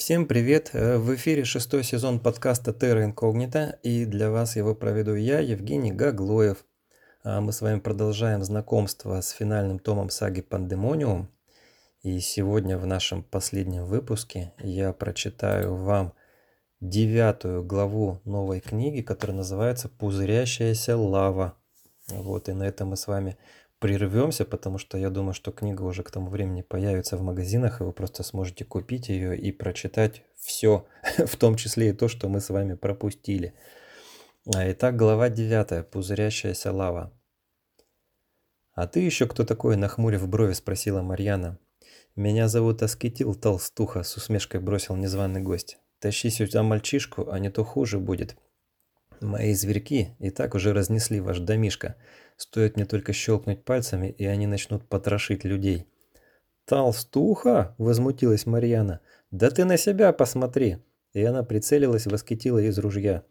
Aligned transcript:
Всем 0.00 0.24
привет! 0.24 0.70
Э, 0.72 0.96
в 0.96 1.14
эфире 1.14 1.44
шестой 1.44 1.84
сезон 1.84 2.20
подкаста 2.20 2.70
Terra 2.70 3.06
Incognita 3.06 3.78
и 3.82 4.06
для 4.06 4.30
вас 4.30 4.56
его 4.56 4.74
проведу 4.74 5.14
я, 5.14 5.40
Евгений 5.40 5.92
Гаглоев. 5.92 6.64
А 7.22 7.42
мы 7.42 7.52
с 7.52 7.60
вами 7.60 7.80
продолжаем 7.80 8.42
знакомство 8.42 9.20
с 9.20 9.28
финальным 9.28 9.78
томом 9.78 10.08
саги 10.08 10.40
Пандемониум. 10.40 11.28
И 12.02 12.18
сегодня 12.20 12.78
в 12.78 12.86
нашем 12.86 13.22
последнем 13.22 13.84
выпуске 13.84 14.54
я 14.60 14.94
прочитаю 14.94 15.74
вам 15.74 16.14
девятую 16.80 17.62
главу 17.62 18.22
новой 18.24 18.60
книги, 18.60 19.02
которая 19.02 19.36
называется 19.36 19.90
«Пузырящаяся 19.90 20.96
лава». 20.96 21.58
Вот, 22.08 22.48
и 22.48 22.54
на 22.54 22.62
этом 22.62 22.88
мы 22.88 22.96
с 22.96 23.06
вами 23.06 23.36
прервемся, 23.80 24.44
потому 24.44 24.78
что 24.78 24.96
я 24.98 25.10
думаю, 25.10 25.34
что 25.34 25.50
книга 25.50 25.82
уже 25.82 26.02
к 26.02 26.10
тому 26.10 26.30
времени 26.30 26.62
появится 26.62 27.16
в 27.16 27.22
магазинах, 27.22 27.80
и 27.80 27.84
вы 27.84 27.92
просто 27.92 28.22
сможете 28.22 28.64
купить 28.64 29.08
ее 29.08 29.36
и 29.36 29.50
прочитать 29.50 30.22
все, 30.36 30.86
в 31.18 31.36
том 31.36 31.56
числе 31.56 31.88
и 31.88 31.92
то, 31.92 32.06
что 32.06 32.28
мы 32.28 32.40
с 32.40 32.50
вами 32.50 32.74
пропустили. 32.74 33.54
А, 34.54 34.70
итак, 34.70 34.96
глава 34.96 35.30
9. 35.30 35.88
Пузырящаяся 35.90 36.72
лава. 36.72 37.12
«А 38.72 38.86
ты 38.86 39.00
еще 39.00 39.26
кто 39.26 39.44
такой?»– 39.44 39.76
нахмурив 39.76 40.28
брови, 40.28 40.52
спросила 40.52 41.02
Марьяна. 41.02 41.58
«Меня 42.16 42.48
зовут 42.48 42.82
Аскетил 42.82 43.34
Толстуха»,– 43.34 44.02
с 44.04 44.16
усмешкой 44.16 44.60
бросил 44.60 44.94
незваный 44.96 45.40
гость. 45.40 45.78
«Тащи 45.98 46.30
сюда 46.30 46.62
мальчишку, 46.62 47.30
а 47.30 47.38
не 47.38 47.50
то 47.50 47.64
хуже 47.64 47.98
будет. 47.98 48.36
Мои 49.20 49.52
зверьки 49.52 50.16
и 50.18 50.30
так 50.30 50.54
уже 50.54 50.72
разнесли 50.72 51.20
ваш 51.20 51.40
домишко. 51.40 51.96
Стоит 52.38 52.76
мне 52.76 52.86
только 52.86 53.12
щелкнуть 53.12 53.64
пальцами, 53.64 54.08
и 54.08 54.24
они 54.24 54.46
начнут 54.46 54.88
потрошить 54.88 55.44
людей. 55.44 55.86
«Толстуха!»– 56.64 57.74
возмутилась 57.78 58.46
Марьяна. 58.46 59.00
«Да 59.30 59.50
ты 59.50 59.64
на 59.66 59.76
себя 59.76 60.12
посмотри!» 60.14 60.78
И 61.12 61.22
она 61.22 61.42
прицелилась, 61.42 62.06
восхитила 62.06 62.58
из 62.58 62.78
ружья. 62.78 63.24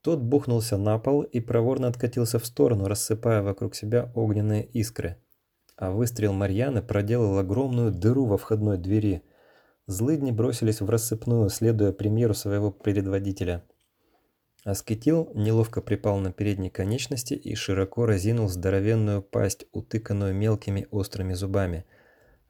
Тот 0.00 0.20
бухнулся 0.20 0.78
на 0.78 0.98
пол 0.98 1.22
и 1.22 1.40
проворно 1.40 1.88
откатился 1.88 2.38
в 2.38 2.46
сторону, 2.46 2.86
рассыпая 2.86 3.42
вокруг 3.42 3.74
себя 3.74 4.10
огненные 4.14 4.64
искры. 4.64 5.16
А 5.76 5.90
выстрел 5.90 6.32
Марьяны 6.32 6.80
проделал 6.80 7.38
огромную 7.38 7.90
дыру 7.90 8.24
во 8.24 8.38
входной 8.38 8.78
двери. 8.78 9.22
Злыдни 9.86 10.30
бросились 10.30 10.80
в 10.80 10.88
рассыпную, 10.88 11.50
следуя 11.50 11.92
примеру 11.92 12.32
своего 12.32 12.70
предводителя– 12.70 13.64
Аскетил 14.64 15.30
неловко 15.34 15.80
припал 15.80 16.18
на 16.18 16.32
передние 16.32 16.70
конечности 16.70 17.32
и 17.32 17.54
широко 17.54 18.04
разинул 18.04 18.48
здоровенную 18.48 19.22
пасть, 19.22 19.64
утыканную 19.72 20.34
мелкими 20.34 20.86
острыми 20.90 21.32
зубами, 21.32 21.86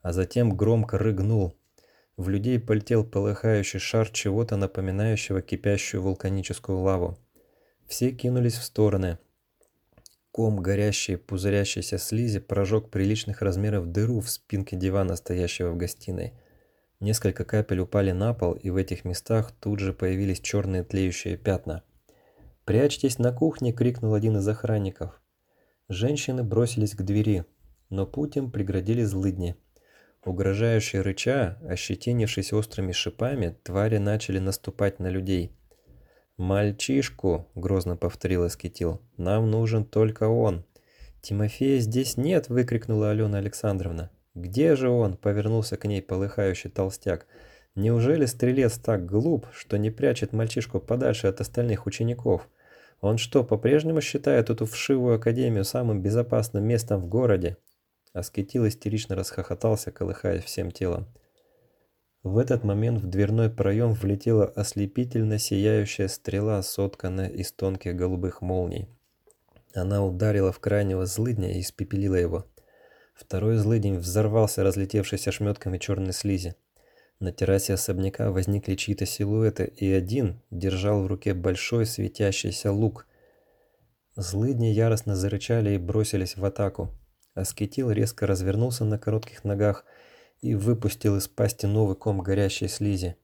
а 0.02 0.12
затем 0.12 0.56
громко 0.56 0.98
рыгнул. 0.98 1.56
В 2.16 2.28
людей 2.28 2.58
полетел 2.58 3.04
полыхающий 3.04 3.78
шар 3.78 4.08
чего-то 4.10 4.56
напоминающего 4.56 5.40
кипящую 5.40 6.02
вулканическую 6.02 6.78
лаву. 6.78 7.16
Все 7.86 8.10
кинулись 8.10 8.58
в 8.58 8.64
стороны. 8.64 9.18
Ком 10.32 10.60
горящей, 10.60 11.16
пузырящейся 11.16 11.98
слизи 11.98 12.40
прожег 12.40 12.90
приличных 12.90 13.40
размеров 13.40 13.86
дыру 13.86 14.20
в 14.20 14.30
спинке 14.30 14.76
дивана, 14.76 15.14
стоящего 15.14 15.70
в 15.70 15.76
гостиной. 15.76 16.34
Несколько 16.98 17.44
капель 17.44 17.80
упали 17.80 18.10
на 18.10 18.34
пол, 18.34 18.52
и 18.52 18.70
в 18.70 18.76
этих 18.76 19.04
местах 19.04 19.52
тут 19.60 19.78
же 19.78 19.92
появились 19.92 20.40
черные 20.40 20.82
тлеющие 20.82 21.36
пятна– 21.36 21.84
«Прячьтесь 22.70 23.18
на 23.18 23.32
кухне!»– 23.32 23.72
крикнул 23.76 24.14
один 24.14 24.36
из 24.36 24.46
охранников. 24.46 25.20
Женщины 25.88 26.44
бросились 26.44 26.94
к 26.94 27.02
двери, 27.02 27.44
но 27.88 28.06
путь 28.06 28.36
им 28.36 28.52
преградили 28.52 29.02
злыдни. 29.02 29.56
Угрожающие 30.24 31.02
рыча, 31.02 31.58
ощетинившись 31.68 32.52
острыми 32.52 32.92
шипами, 32.92 33.56
твари 33.64 33.96
начали 33.96 34.38
наступать 34.38 35.00
на 35.00 35.08
людей. 35.08 35.50
«Мальчишку!»– 36.36 37.48
грозно 37.56 37.96
повторил 37.96 38.44
Аскетил. 38.44 39.00
«Нам 39.16 39.50
нужен 39.50 39.84
только 39.84 40.28
он!» 40.28 40.64
«Тимофея 41.22 41.80
здесь 41.80 42.16
нет!»– 42.16 42.46
выкрикнула 42.48 43.10
Алена 43.10 43.38
Александровна. 43.38 44.12
«Где 44.36 44.76
же 44.76 44.90
он?»– 44.90 45.16
повернулся 45.20 45.76
к 45.76 45.86
ней 45.86 46.02
полыхающий 46.02 46.70
толстяк. 46.70 47.26
«Неужели 47.74 48.26
стрелец 48.26 48.78
так 48.78 49.06
глуп, 49.06 49.48
что 49.52 49.76
не 49.76 49.90
прячет 49.90 50.32
мальчишку 50.32 50.78
подальше 50.78 51.26
от 51.26 51.40
остальных 51.40 51.86
учеников?» 51.86 52.48
Он 53.00 53.16
что, 53.16 53.44
по-прежнему 53.44 54.00
считает 54.00 54.50
эту 54.50 54.66
вшивую 54.66 55.16
академию 55.16 55.64
самым 55.64 56.02
безопасным 56.02 56.64
местом 56.64 57.00
в 57.00 57.06
городе? 57.06 57.56
Аскетил 58.12 58.66
истерично 58.66 59.16
расхохотался, 59.16 59.90
колыхаясь 59.90 60.44
всем 60.44 60.70
телом. 60.70 61.06
В 62.22 62.36
этот 62.36 62.64
момент 62.64 63.00
в 63.00 63.06
дверной 63.08 63.48
проем 63.48 63.94
влетела 63.94 64.44
ослепительно 64.44 65.38
сияющая 65.38 66.08
стрела, 66.08 66.62
сотканная 66.62 67.28
из 67.28 67.50
тонких 67.52 67.96
голубых 67.96 68.42
молний. 68.42 68.88
Она 69.72 70.04
ударила 70.04 70.52
в 70.52 70.58
крайнего 70.58 71.06
злыдня 71.06 71.52
и 71.52 71.60
испепелила 71.60 72.16
его. 72.16 72.44
Второй 73.14 73.56
злыдень 73.56 73.98
взорвался, 73.98 74.62
разлетевшись 74.62 75.28
ошметками 75.28 75.78
черной 75.78 76.12
слизи. 76.12 76.56
На 77.20 77.32
террасе 77.32 77.74
особняка 77.74 78.30
возникли 78.30 78.74
чьи-то 78.76 79.04
силуэты, 79.04 79.64
и 79.64 79.92
один 79.92 80.40
держал 80.50 81.02
в 81.02 81.06
руке 81.06 81.34
большой 81.34 81.84
светящийся 81.84 82.72
лук. 82.72 83.06
Злыдни 84.16 84.68
яростно 84.68 85.14
зарычали 85.14 85.74
и 85.74 85.78
бросились 85.78 86.36
в 86.38 86.44
атаку. 86.46 86.98
Аскетил 87.34 87.90
резко 87.90 88.26
развернулся 88.26 88.86
на 88.86 88.98
коротких 88.98 89.44
ногах 89.44 89.84
и 90.40 90.54
выпустил 90.54 91.16
из 91.18 91.28
пасти 91.28 91.66
новый 91.66 91.94
ком 91.94 92.20
горящей 92.22 92.68
слизи. 92.68 93.16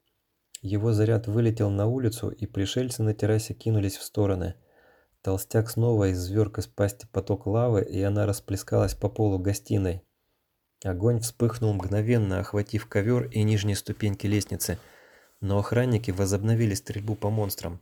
Его 0.61 0.93
заряд 0.93 1.27
вылетел 1.27 1.71
на 1.71 1.87
улицу, 1.87 2.29
и 2.29 2.47
пришельцы 2.47 3.03
на 3.03 3.15
террасе 3.15 3.55
кинулись 3.55 3.97
в 3.97 4.03
стороны. 4.03 4.57
Толстяк 5.23 5.71
снова 5.71 6.13
изверг 6.13 6.59
из 6.59 6.67
пасти 6.67 7.07
поток 7.11 7.47
лавы, 7.47 7.83
и 7.83 8.03
она 8.03 8.27
расплескалась 8.27 8.95
по 8.95 9.09
полу 9.09 9.39
гостиной. 9.39 10.06
Огонь 10.85 11.21
вспыхнул 11.21 11.73
мгновенно, 11.73 12.41
охватив 12.41 12.87
ковер 12.87 13.29
и 13.31 13.43
нижние 13.43 13.77
ступеньки 13.77 14.27
лестницы, 14.27 14.79
но 15.41 15.59
охранники 15.59 16.11
возобновили 16.11 16.75
стрельбу 16.75 17.15
по 17.15 17.31
монстрам. 17.31 17.81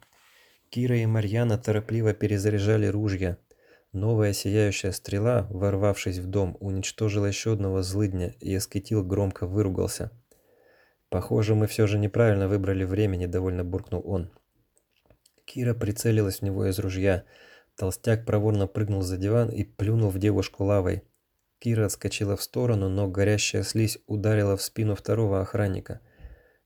Кира 0.71 0.97
и 0.97 1.07
Марьяна 1.07 1.59
торопливо 1.59 2.15
перезаряжали 2.15 2.87
ружья. 2.87 3.39
Новая 3.93 4.33
сияющая 4.33 4.93
стрела, 4.93 5.47
ворвавшись 5.51 6.19
в 6.19 6.27
дом, 6.27 6.57
уничтожила 6.61 7.27
еще 7.27 7.53
одного 7.53 7.83
злыдня, 7.83 8.35
и 8.41 8.55
Аскетил 8.55 9.05
громко 9.05 9.47
выругался. 9.47 10.11
«Похоже, 11.11 11.55
мы 11.55 11.69
все 11.69 11.87
же 11.87 11.99
неправильно 11.99 12.49
выбрали 12.49 12.85
время»,– 12.85 13.17
недовольно 13.19 13.65
буркнул 13.65 14.03
он. 14.05 14.33
Кира 15.45 15.75
прицелилась 15.75 16.39
в 16.39 16.43
него 16.43 16.67
из 16.67 16.79
ружья. 16.81 17.25
Толстяк 17.77 18.25
проворно 18.25 18.67
прыгнул 18.67 19.03
за 19.03 19.17
диван 19.17 19.49
и 19.51 19.63
плюнул 19.63 20.11
в 20.11 20.19
девушку 20.19 20.65
лавой. 20.65 21.05
Кира 21.65 21.87
отскочила 21.87 22.37
в 22.37 22.43
сторону, 22.43 22.91
но 22.91 23.09
горящая 23.09 23.63
слизь 23.63 23.99
ударила 24.07 24.55
в 24.55 24.61
спину 24.61 24.95
второго 24.95 25.41
охранника. 25.41 26.01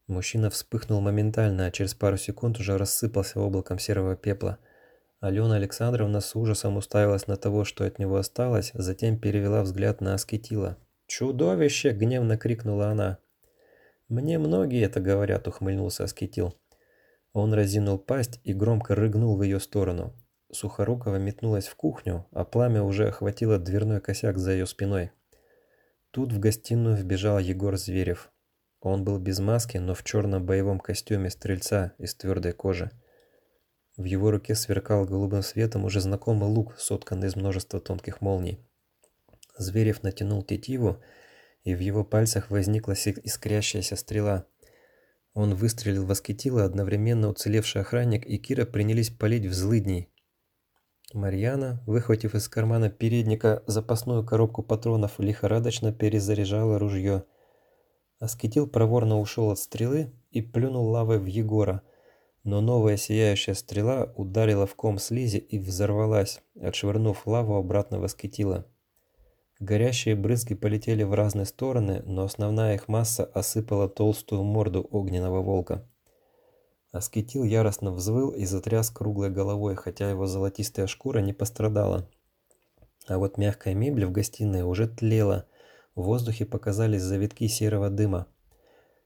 Мужчина 0.09 0.51
вспыхнул 0.51 1.01
моментально, 1.01 1.67
а 1.67 1.71
через 1.71 1.95
пару 1.95 2.17
секунд 2.17 2.59
уже 2.59 2.77
рассыпался 2.77 3.39
облаком 3.39 3.79
серого 3.79 4.17
пепла. 4.17 4.59
Алена 5.21 5.55
Александровна 5.55 6.21
с 6.21 6.35
ужасом 6.35 6.77
уставилась 6.77 7.29
на 7.29 7.37
того, 7.37 7.63
что 7.65 7.85
от 7.85 8.01
него 8.01 8.17
осталось, 8.17 8.73
затем 8.75 9.21
перевела 9.21 9.63
взгляд 9.63 10.01
на 10.01 10.15
Аскетила. 10.15 10.77
«Чудовище!»– 11.07 11.91
гневно 11.93 12.37
крикнула 12.37 12.89
она. 12.89 13.19
«Мне 14.09 14.41
многие 14.41 14.85
это 14.85 14.99
говорят»,– 14.99 15.47
ухмыльнулся 15.47 16.03
Аскетил. 16.03 16.59
Он 17.33 17.55
разинул 17.55 17.99
пасть 17.99 18.41
и 18.43 18.53
громко 18.53 18.97
рыгнул 18.97 19.37
в 19.37 19.45
ее 19.45 19.61
сторону. 19.61 20.13
Сухорукова 20.51 21.17
метнулась 21.17 21.69
в 21.69 21.77
кухню, 21.77 22.27
а 22.33 22.45
пламя 22.45 22.83
уже 22.83 23.09
охватило 23.09 23.59
дверной 23.59 24.01
косяк 24.01 24.39
за 24.39 24.53
ее 24.53 24.67
спиной. 24.67 25.11
Тут 26.11 26.33
в 26.33 26.39
гостиную 26.39 26.97
вбежал 26.97 27.39
Егор 27.39 27.77
Зверев. 27.77 28.31
Он 28.81 29.05
был 29.05 29.19
без 29.19 29.41
маски, 29.41 29.77
но 29.79 29.95
в 29.95 30.05
черном 30.05 30.47
боевом 30.47 30.81
костюме 30.81 31.31
стрельца 31.31 31.93
из 31.99 32.15
твердой 32.15 32.53
кожи. 32.53 32.91
В 33.97 34.05
его 34.05 34.31
руке 34.31 34.55
сверкал 34.55 35.05
голубым 35.05 35.43
светом 35.43 35.85
уже 35.85 36.01
знакомый 36.01 36.49
лук, 36.49 36.77
сотканный 36.79 37.27
из 37.27 37.37
множества 37.37 37.81
тонких 37.81 38.21
молний. 38.21 38.61
Зверев 39.59 40.03
натянул 40.03 40.43
тетиву, 40.43 41.03
и 41.65 41.75
в 41.75 41.81
его 41.81 42.05
пальцах 42.05 42.51
возникла 42.51 42.93
искрящаяся 42.93 43.97
стрела. 43.97 44.47
Он 45.35 45.55
выстрелил 45.55 46.07
в 46.07 46.11
аскетила, 46.11 46.65
одновременно 46.65 47.29
уцелевший 47.29 47.83
охранник 47.83 48.25
и 48.25 48.39
Кира 48.39 48.65
принялись 48.65 49.11
палить 49.11 49.47
в 49.47 49.53
злыдней, 49.53 50.09
Марьяна, 51.15 51.83
выхватив 51.87 52.35
из 52.35 52.49
кармана 52.49 52.91
передника 52.91 53.63
запасную 53.67 54.25
коробку 54.27 54.63
патронов, 54.63 55.19
лихорадочно 55.19 55.91
перезаряжала 55.91 56.79
ружье. 56.79 57.25
Аскетил 58.21 58.67
проворно 58.67 59.19
ушел 59.19 59.51
от 59.51 59.59
стрелы 59.59 60.13
и 60.31 60.43
плюнул 60.43 60.87
лавой 60.91 61.19
в 61.19 61.25
Егора, 61.25 61.81
но 62.45 62.61
новая 62.61 62.99
сияющая 62.99 63.55
стрела 63.55 64.13
ударила 64.17 64.67
в 64.67 64.75
ком 64.75 64.99
слизи 64.99 65.39
и 65.39 65.59
взорвалась, 65.59 66.43
отшвырнув 66.61 67.27
лаву 67.27 67.55
обратно 67.55 68.01
в 68.01 68.05
Аскетила. 68.05 68.67
Горящие 69.61 70.15
брызги 70.15 70.55
полетели 70.55 71.05
в 71.05 71.15
разные 71.15 71.47
стороны, 71.47 72.03
но 72.05 72.25
основная 72.25 72.75
их 72.75 72.87
масса 72.87 73.25
осыпала 73.25 73.89
толстую 73.89 74.45
морду 74.45 74.87
огненного 74.91 75.41
волка. 75.41 75.89
Аскетил 76.91 77.45
яростно 77.45 77.93
взвыл 77.93 78.31
и 78.31 78.47
затряс 78.47 78.91
круглой 78.91 79.31
головой, 79.31 79.75
хотя 79.75 80.09
его 80.09 80.27
золотистая 80.27 80.87
шкура 80.87 81.19
не 81.19 81.35
пострадала. 81.35 82.09
А 83.07 83.19
вот 83.19 83.37
мягкая 83.37 83.75
мебель 83.75 84.07
в 84.07 84.13
гостиной 84.13 84.63
уже 84.63 84.89
тлела. 84.89 85.47
В 85.95 86.03
воздухе 86.03 86.47
показались 86.47 87.03
завитки 87.03 87.47
серого 87.47 87.91
дыма. 87.91 88.27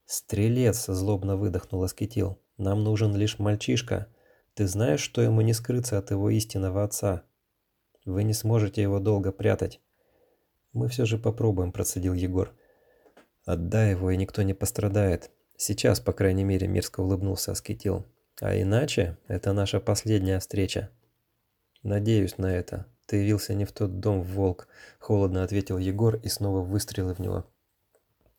«Стрелец!»– 0.05 0.85
злобно 0.87 1.37
выдохнул 1.37 1.83
Аскетил. 1.83 2.39
«Нам 2.57 2.83
нужен 2.83 3.15
лишь 3.15 3.39
мальчишка. 3.39 4.07
Ты 4.53 4.67
знаешь, 4.67 5.01
что 5.01 5.21
ему 5.21 5.41
не 5.41 5.53
скрыться 5.53 5.97
от 5.97 6.11
его 6.11 6.29
истинного 6.29 6.83
отца? 6.83 7.23
Вы 8.05 8.23
не 8.23 8.33
сможете 8.33 8.81
его 8.81 8.99
долго 8.99 9.31
прятать». 9.31 9.81
«Мы 10.71 10.87
все 10.87 11.05
же 11.05 11.17
попробуем»,– 11.17 11.71
процедил 11.73 12.13
Егор. 12.13 12.53
«Отдай 13.45 13.91
его, 13.91 14.11
и 14.11 14.17
никто 14.17 14.41
не 14.41 14.53
пострадает. 14.53 15.31
Сейчас, 15.65 16.01
по 16.01 16.11
крайней 16.11 16.43
мере»,– 16.43 16.67
мерзко 16.67 16.99
улыбнулся 16.99 17.53
Аскетил. 17.53 18.05
«А 18.41 18.53
иначе 18.53 19.17
это 19.29 19.53
наша 19.53 19.79
последняя 19.79 20.39
встреча». 20.39 20.89
«Надеюсь 21.83 22.37
на 22.37 22.53
это. 22.53 22.85
Ты 23.05 23.15
явился 23.23 23.53
не 23.53 23.63
в 23.63 23.71
тот 23.71 24.01
дом, 24.01 24.23
волк»,– 24.23 24.67
холодно 24.99 25.41
ответил 25.41 25.77
Егор 25.77 26.17
и 26.17 26.27
снова 26.27 26.59
выстрелил 26.59 27.13
в 27.13 27.19
него. 27.19 27.45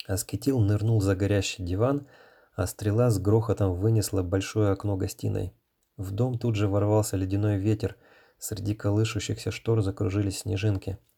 Аскетил 0.06 0.60
нырнул 0.60 1.00
за 1.00 1.16
горящий 1.16 1.64
диван, 1.64 2.06
а 2.54 2.66
стрела 2.66 3.10
с 3.10 3.18
грохотом 3.18 3.74
вынесла 3.74 4.22
большое 4.22 4.70
окно 4.70 4.98
гостиной. 4.98 5.54
В 5.96 6.10
дом 6.10 6.38
тут 6.38 6.56
же 6.56 6.68
ворвался 6.68 7.16
ледяной 7.16 7.56
ветер, 7.56 7.96
среди 8.38 8.74
колышущихся 8.74 9.50
штор 9.50 9.80
закружились 9.80 10.40
снежинки– 10.40 10.98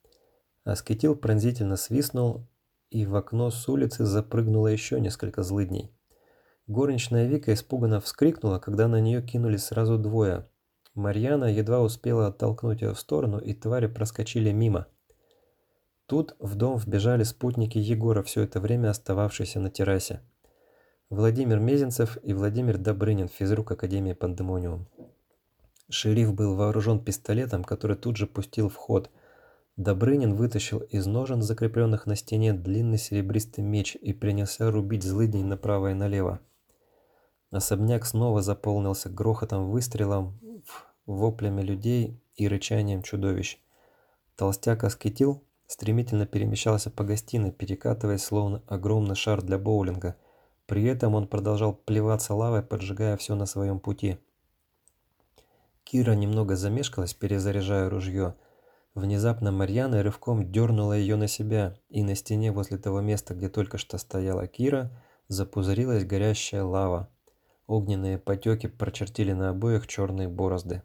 Аскетил 0.67 1.15
пронзительно 1.15 1.77
свистнул, 1.77 2.45
и 2.89 3.05
в 3.05 3.15
окно 3.15 3.51
с 3.51 3.69
улицы 3.69 4.03
запрыгнуло 4.03 4.67
еще 4.67 4.99
несколько 4.99 5.41
злыдней. 5.41 5.96
Горничная 6.67 7.27
Вика 7.27 7.53
испуганно 7.53 8.01
вскрикнула, 8.01 8.59
когда 8.59 8.87
на 8.87 8.99
нее 8.99 9.21
кинулись 9.21 9.65
сразу 9.65 9.97
двое. 9.97 10.47
Марьяна 10.93 11.45
едва 11.45 11.81
успела 11.81 12.27
оттолкнуть 12.27 12.81
ее 12.81 12.93
в 12.93 12.99
сторону, 12.99 13.39
и 13.39 13.53
твари 13.53 13.87
проскочили 13.87 14.51
мимо. 14.51 14.87
Тут 16.05 16.35
в 16.39 16.55
дом 16.55 16.77
вбежали 16.77 17.23
спутники 17.23 17.77
Егора, 17.77 18.21
все 18.23 18.41
это 18.41 18.59
время 18.59 18.89
остававшиеся 18.89 19.59
на 19.59 19.69
террасе. 19.69 20.21
Владимир 21.09 21.59
Мезенцев 21.59 22.17
и 22.21 22.33
Владимир 22.33 22.77
Добрынин, 22.77 23.29
физрук 23.29 23.71
Академии 23.71 24.13
Пандемониум. 24.13 24.87
Шериф 25.89 26.33
был 26.33 26.55
вооружен 26.55 26.99
пистолетом, 26.99 27.63
который 27.63 27.95
тут 27.95 28.17
же 28.17 28.27
пустил 28.27 28.69
в 28.69 28.75
ход– 28.75 29.09
Добрынин 29.77 30.33
вытащил 30.33 30.79
из 30.79 31.05
ножен, 31.05 31.43
закрепленных 31.43 32.07
на 32.07 32.15
стене, 32.15 32.51
длинный 32.51 32.97
серебристый 32.97 33.63
меч 33.63 33.95
и 33.95 34.11
принялся 34.11 34.71
рубить 34.71 35.03
злыдней 35.03 35.43
направо 35.43 35.91
и 35.91 35.93
налево. 35.93 36.39
Особняк 37.51 38.05
снова 38.05 38.41
заполнился 38.41 39.09
грохотом 39.09 39.69
выстрелом, 39.69 40.39
воплями 41.05 41.61
людей 41.61 42.21
и 42.35 42.47
рычанием 42.47 43.03
чудовищ. 43.03 43.59
Толстяк 44.35 44.83
Аскетил 44.83 45.43
стремительно 45.67 46.25
перемещался 46.25 46.89
по 46.89 47.03
гостиной, 47.03 47.51
перекатываясь 47.51 48.23
словно 48.23 48.61
огромный 48.67 49.15
шар 49.15 49.41
для 49.41 49.57
боулинга. 49.57 50.15
При 50.65 50.83
этом 50.83 51.15
он 51.15 51.27
продолжал 51.27 51.73
плеваться 51.73 52.33
лавой, 52.33 52.61
поджигая 52.63 53.15
все 53.17 53.35
на 53.35 53.45
своем 53.45 53.79
пути. 53.79 54.17
Кира 55.83 56.13
немного 56.13 56.55
замешкалась, 56.55 57.13
перезаряжая 57.13 57.89
ружье– 57.89 58.35
Внезапно 58.97 59.51
Марьяна 59.51 60.01
рывком 60.01 60.51
дернула 60.51 60.93
ее 60.93 61.17
на 61.17 61.27
себя, 61.27 61.77
и 61.87 62.01
на 62.01 62.15
стене 62.15 62.51
возле 62.51 62.79
того 62.79 62.99
места, 62.99 63.35
где 63.35 63.47
только 63.47 63.77
что 63.77 63.99
стояла 63.99 64.47
Кира, 64.47 64.89
запузырилась 65.27 66.03
горящая 66.03 66.63
лава. 66.63 67.07
Огненные 67.67 68.17
потеки 68.17 68.67
прочертили 68.67 69.33
на 69.33 69.49
обоих 69.49 69.87
черные 69.87 70.29
борозды. 70.29 70.83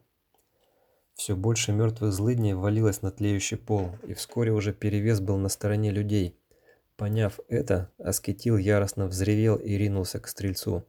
Все 1.14 1.36
больше 1.36 1.72
мертвых 1.72 2.12
злыдней 2.12 2.54
валилось 2.54 3.02
на 3.02 3.12
тлеющий 3.12 3.56
пол, 3.56 3.90
и 4.04 4.14
вскоре 4.14 4.52
уже 4.52 4.72
перевес 4.72 5.20
был 5.20 5.36
на 5.36 5.48
стороне 5.48 5.90
людей. 5.90 6.36
Поняв 6.96 7.38
это, 7.48 7.90
Аскетил 7.98 8.56
яростно 8.56 9.06
взревел 9.06 9.56
и 9.56 9.74
ринулся 9.74 10.18
к 10.18 10.26
стрельцу. 10.26 10.84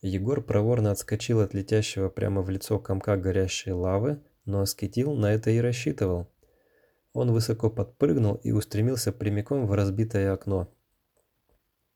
Егор 0.00 0.42
проворно 0.42 0.90
отскочил 0.90 1.40
от 1.40 1.54
летящего 1.54 2.08
прямо 2.08 2.42
в 2.42 2.50
лицо 2.50 2.78
комка 2.78 3.16
горящей 3.16 3.72
лавы, 3.72 4.20
но 4.44 4.60
Аскетил 4.60 5.14
на 5.14 5.32
это 5.32 5.50
и 5.50 5.58
рассчитывал. 5.58 6.28
Он 7.12 7.32
высоко 7.32 7.70
подпрыгнул 7.70 8.34
и 8.36 8.52
устремился 8.52 9.12
прямиком 9.12 9.66
в 9.66 9.72
разбитое 9.72 10.32
окно. 10.32 10.68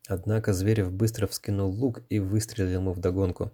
Однако 0.08 0.54
Зверев 0.54 0.90
быстро 0.90 1.26
вскинул 1.26 1.70
лук 1.70 2.00
и 2.08 2.18
выстрелил 2.18 2.80
ему 2.80 2.92
вдогонку. 2.92 3.52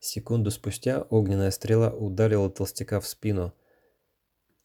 Секунду 0.00 0.50
спустя 0.50 1.00
огненная 1.08 1.50
стрела 1.50 1.90
ударила 1.90 2.50
толстяка 2.50 3.00
в 3.00 3.06
спину. 3.06 3.54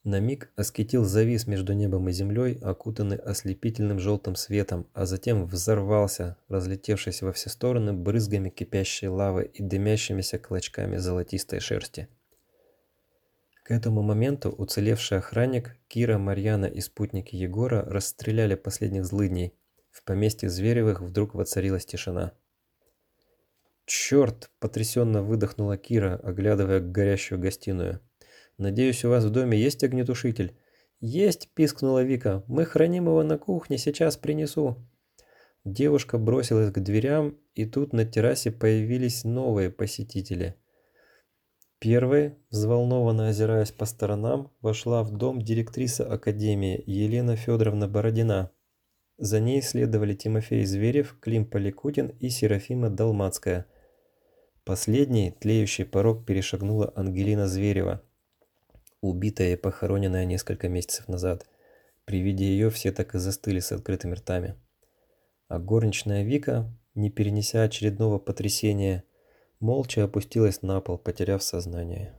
На 0.04 0.20
миг 0.20 0.52
Аскетил 0.58 1.06
завис 1.06 1.48
между 1.48 1.72
небом 1.72 2.10
и 2.10 2.12
землей, 2.12 2.60
окутанный 2.62 3.16
ослепительным 3.16 4.00
желтым 4.00 4.36
светом, 4.36 4.86
а 4.94 5.06
затем 5.06 5.46
взорвался, 5.46 6.36
разлетевшись 6.50 7.22
во 7.22 7.32
все 7.32 7.50
стороны 7.50 7.94
брызгами 7.94 8.50
кипящей 8.50 9.08
лавы 9.08 9.46
и 9.46 9.64
дымящимися 9.64 10.40
клочками 10.40 10.98
золотистой 10.98 11.62
шерсти. 11.62 12.10
К 13.64 13.72
этому 13.72 14.02
моменту 14.02 14.50
уцелевший 14.50 15.20
охранник, 15.20 15.78
Кира, 15.88 16.18
Марьяна 16.18 16.66
и 16.66 16.82
спутники 16.82 17.38
Егора 17.38 17.82
расстреляли 17.86 18.56
последних 18.56 19.06
злыдней. 19.06 19.54
В 19.94 20.04
поместье 20.04 20.50
Зверевых 20.50 21.00
вдруг 21.00 21.34
воцарилась 21.34 21.86
тишина. 21.86 22.34
«Черт!»– 23.86 24.52
потрясенно 24.60 25.24
выдохнула 25.24 25.78
Кира, 25.78 26.20
оглядывая 26.22 26.82
горящую 26.82 27.40
гостиную. 27.40 28.02
«Надеюсь, 28.58 29.06
у 29.06 29.10
вас 29.10 29.24
в 29.24 29.30
доме 29.30 29.58
есть 29.58 29.86
огнетушитель?» 29.86 30.58
«Есть!»– 31.00 31.50
пискнула 31.54 32.04
Вика. 32.04 32.44
«Мы 32.48 32.66
храним 32.66 33.06
его 33.06 33.24
на 33.24 33.38
кухне, 33.38 33.78
сейчас 33.78 34.18
принесу». 34.18 34.86
Девушка 35.64 36.18
бросилась 36.18 36.72
к 36.74 36.80
дверям, 36.82 37.38
и 37.56 37.66
тут 37.66 37.94
на 37.94 38.04
террасе 38.04 38.52
появились 38.52 39.24
новые 39.24 39.70
посетители– 39.70 40.56
Первой, 41.84 42.38
взволнованно 42.50 43.28
озираясь 43.28 43.74
по 43.74 43.84
сторонам, 43.84 44.54
вошла 44.62 45.04
в 45.04 45.12
дом 45.12 45.42
директриса 45.42 46.10
академии 46.10 46.82
Елена 46.86 47.36
Федоровна 47.36 47.90
Бородина. 47.90 48.52
За 49.24 49.40
ней 49.40 49.62
следовали 49.62 50.16
Тимофей 50.16 50.66
Зверев, 50.66 51.18
Клим 51.22 51.46
Поликутин 51.46 52.08
и 52.20 52.30
Серафима 52.30 52.90
Долмацкая. 52.90 53.66
Последний 54.66 55.32
тлеющий 55.32 55.86
порог 55.86 56.26
перешагнула 56.26 56.92
Ангелина 56.94 57.48
Зверева, 57.48 58.02
убитая 59.00 59.54
и 59.54 59.56
похороненная 59.56 60.26
несколько 60.26 60.68
месяцев 60.68 61.08
назад. 61.08 61.46
При 62.04 62.20
виде 62.20 62.44
ее 62.44 62.70
все 62.70 62.92
так 62.92 63.16
и 63.16 63.18
застыли 63.18 63.62
с 63.62 63.72
открытыми 63.72 64.16
ртами. 64.16 64.56
А 65.48 65.58
горничная 65.58 66.24
Вика, 66.24 66.70
не 66.94 67.10
перенеся 67.10 67.64
очередного 67.64 68.20
потрясения, 68.20 69.06
молча 69.62 70.04
опустилась 70.04 70.62
на 70.64 70.82
пол, 70.82 70.98
потеряв 70.98 71.42
сознание. 71.44 72.14